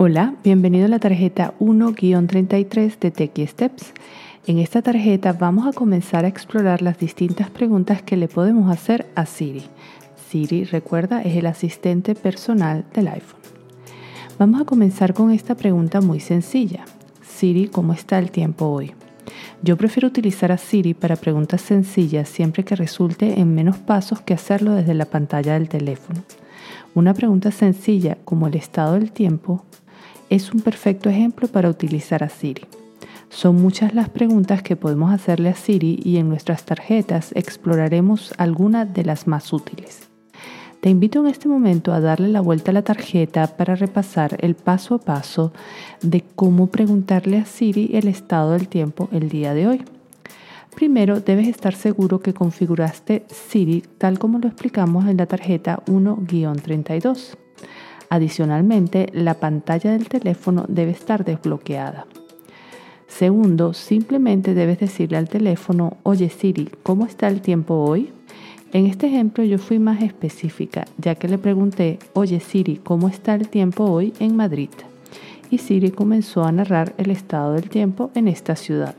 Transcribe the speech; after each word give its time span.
Hola, 0.00 0.34
bienvenido 0.44 0.86
a 0.86 0.88
la 0.88 1.00
tarjeta 1.00 1.54
1-33 1.58 3.00
de 3.00 3.10
Techie 3.10 3.48
Steps. 3.48 3.92
En 4.46 4.58
esta 4.60 4.80
tarjeta 4.80 5.32
vamos 5.32 5.66
a 5.66 5.72
comenzar 5.72 6.24
a 6.24 6.28
explorar 6.28 6.82
las 6.82 7.00
distintas 7.00 7.50
preguntas 7.50 8.00
que 8.02 8.16
le 8.16 8.28
podemos 8.28 8.70
hacer 8.70 9.06
a 9.16 9.26
Siri. 9.26 9.64
Siri, 10.28 10.62
recuerda, 10.62 11.22
es 11.22 11.34
el 11.34 11.46
asistente 11.46 12.14
personal 12.14 12.84
del 12.94 13.08
iPhone. 13.08 13.40
Vamos 14.38 14.60
a 14.60 14.64
comenzar 14.64 15.14
con 15.14 15.32
esta 15.32 15.56
pregunta 15.56 16.00
muy 16.00 16.20
sencilla. 16.20 16.84
Siri, 17.20 17.66
¿cómo 17.66 17.92
está 17.92 18.20
el 18.20 18.30
tiempo 18.30 18.66
hoy? 18.66 18.92
Yo 19.64 19.76
prefiero 19.76 20.06
utilizar 20.06 20.52
a 20.52 20.58
Siri 20.58 20.94
para 20.94 21.16
preguntas 21.16 21.60
sencillas 21.60 22.28
siempre 22.28 22.62
que 22.62 22.76
resulte 22.76 23.40
en 23.40 23.52
menos 23.52 23.78
pasos 23.78 24.20
que 24.20 24.34
hacerlo 24.34 24.74
desde 24.74 24.94
la 24.94 25.06
pantalla 25.06 25.54
del 25.54 25.68
teléfono. 25.68 26.22
Una 26.94 27.14
pregunta 27.14 27.50
sencilla 27.50 28.16
como 28.24 28.46
el 28.46 28.54
estado 28.54 28.94
del 28.94 29.10
tiempo 29.10 29.64
es 30.30 30.52
un 30.52 30.60
perfecto 30.60 31.08
ejemplo 31.08 31.48
para 31.48 31.68
utilizar 31.68 32.22
a 32.22 32.28
Siri. 32.28 32.66
Son 33.30 33.60
muchas 33.60 33.94
las 33.94 34.08
preguntas 34.08 34.62
que 34.62 34.76
podemos 34.76 35.12
hacerle 35.12 35.50
a 35.50 35.54
Siri 35.54 36.00
y 36.02 36.16
en 36.16 36.28
nuestras 36.28 36.64
tarjetas 36.64 37.32
exploraremos 37.34 38.32
algunas 38.38 38.92
de 38.92 39.04
las 39.04 39.26
más 39.26 39.52
útiles. 39.52 40.08
Te 40.80 40.90
invito 40.90 41.20
en 41.20 41.26
este 41.26 41.48
momento 41.48 41.92
a 41.92 42.00
darle 42.00 42.28
la 42.28 42.40
vuelta 42.40 42.70
a 42.70 42.74
la 42.74 42.82
tarjeta 42.82 43.56
para 43.56 43.74
repasar 43.74 44.36
el 44.40 44.54
paso 44.54 44.94
a 44.94 44.98
paso 44.98 45.52
de 46.02 46.22
cómo 46.36 46.68
preguntarle 46.68 47.38
a 47.38 47.44
Siri 47.44 47.90
el 47.94 48.06
estado 48.06 48.52
del 48.52 48.68
tiempo 48.68 49.08
el 49.12 49.28
día 49.28 49.54
de 49.54 49.66
hoy. 49.66 49.84
Primero 50.74 51.20
debes 51.20 51.48
estar 51.48 51.74
seguro 51.74 52.20
que 52.20 52.32
configuraste 52.32 53.24
Siri 53.28 53.82
tal 53.98 54.20
como 54.20 54.38
lo 54.38 54.46
explicamos 54.46 55.06
en 55.08 55.16
la 55.16 55.26
tarjeta 55.26 55.82
1-32. 55.86 57.36
Adicionalmente, 58.10 59.08
la 59.12 59.34
pantalla 59.34 59.92
del 59.92 60.08
teléfono 60.08 60.64
debe 60.68 60.92
estar 60.92 61.24
desbloqueada. 61.24 62.06
Segundo, 63.06 63.72
simplemente 63.72 64.54
debes 64.54 64.78
decirle 64.78 65.16
al 65.16 65.28
teléfono, 65.28 65.96
oye 66.02 66.28
Siri, 66.28 66.70
¿cómo 66.82 67.06
está 67.06 67.28
el 67.28 67.40
tiempo 67.40 67.74
hoy? 67.74 68.12
En 68.72 68.86
este 68.86 69.06
ejemplo 69.06 69.42
yo 69.44 69.58
fui 69.58 69.78
más 69.78 70.02
específica, 70.02 70.84
ya 70.98 71.14
que 71.14 71.26
le 71.26 71.38
pregunté, 71.38 71.98
oye 72.12 72.38
Siri, 72.38 72.76
¿cómo 72.76 73.08
está 73.08 73.34
el 73.34 73.48
tiempo 73.48 73.84
hoy 73.84 74.12
en 74.20 74.36
Madrid? 74.36 74.68
Y 75.50 75.58
Siri 75.58 75.90
comenzó 75.90 76.44
a 76.44 76.52
narrar 76.52 76.92
el 76.98 77.10
estado 77.10 77.54
del 77.54 77.70
tiempo 77.70 78.10
en 78.14 78.28
esta 78.28 78.56
ciudad. 78.56 78.94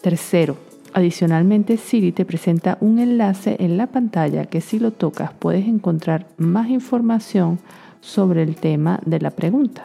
Tercero, 0.00 0.56
Adicionalmente, 0.98 1.76
Siri 1.76 2.10
te 2.10 2.24
presenta 2.24 2.76
un 2.80 2.98
enlace 2.98 3.54
en 3.60 3.76
la 3.76 3.86
pantalla 3.86 4.46
que 4.46 4.60
si 4.60 4.80
lo 4.80 4.90
tocas 4.90 5.30
puedes 5.32 5.68
encontrar 5.68 6.26
más 6.38 6.70
información 6.70 7.60
sobre 8.00 8.42
el 8.42 8.56
tema 8.56 8.98
de 9.06 9.20
la 9.20 9.30
pregunta. 9.30 9.84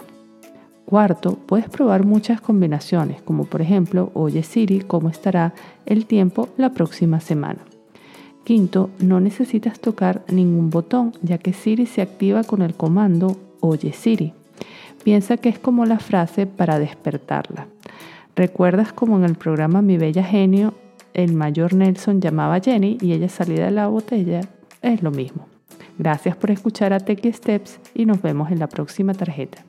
Cuarto, 0.86 1.38
puedes 1.46 1.70
probar 1.70 2.04
muchas 2.04 2.42
combinaciones, 2.42 3.22
como 3.22 3.46
por 3.46 3.62
ejemplo, 3.62 4.10
oye 4.16 4.42
Siri, 4.42 4.80
¿cómo 4.80 5.08
estará 5.10 5.54
el 5.86 6.08
tiempo 6.08 6.50
la 6.58 6.72
próxima 6.72 7.20
semana? 7.20 7.60
Quinto, 8.44 8.90
no 8.98 9.20
necesitas 9.20 9.80
tocar 9.80 10.24
ningún 10.30 10.72
botón, 10.72 11.14
ya 11.22 11.38
que 11.38 11.54
Siri 11.54 11.86
se 11.86 12.02
activa 12.02 12.44
con 12.44 12.64
el 12.64 12.74
comando 12.74 13.38
Oye 13.60 13.94
Siri. 13.94 14.34
Piensa 15.04 15.38
que 15.38 15.50
es 15.50 15.60
como 15.60 15.86
la 15.86 16.00
frase 16.00 16.48
para 16.48 16.80
despertarla. 16.80 17.68
¿Recuerdas 18.36 18.92
como 18.94 19.18
en 19.18 19.26
el 19.26 19.36
programa 19.36 19.84
Mi 19.84 20.00
Bella 20.00 20.24
Genio 20.24 20.74
el 21.14 21.34
mayor 21.34 21.74
Nelson 21.74 22.22
llamaba 22.22 22.56
a 22.56 22.62
Jenny 22.62 22.98
y 23.02 23.14
ella 23.14 23.30
salía 23.30 23.66
de 23.66 23.72
la 23.72 23.88
botella, 23.88 24.42
es 24.82 25.02
lo 25.04 25.12
mismo. 25.12 25.48
Gracias 25.98 26.36
por 26.36 26.52
escuchar 26.52 26.94
a 26.94 27.00
Techie 27.00 27.34
Steps 27.34 27.80
y 27.94 28.06
nos 28.06 28.22
vemos 28.22 28.52
en 28.52 28.60
la 28.60 28.68
próxima 28.68 29.14
tarjeta. 29.14 29.64